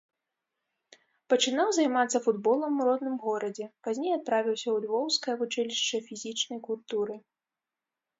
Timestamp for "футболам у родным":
2.25-3.15